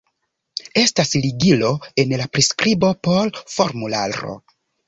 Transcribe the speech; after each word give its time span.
Estas 0.83 1.11
ligilo 1.25 1.69
en 2.05 2.15
la 2.23 2.27
priskribo 2.39 2.93
por 3.09 3.39
formularo 3.59 4.39